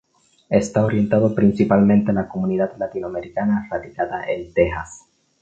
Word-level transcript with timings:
Está 0.49 0.83
orientado 0.83 1.35
principalmente 1.35 2.09
a 2.09 2.13
la 2.15 2.27
comunidad 2.27 2.73
latinoamericana 2.75 3.67
radicada 3.69 4.25
en 4.31 4.51
Tejas. 4.51 5.05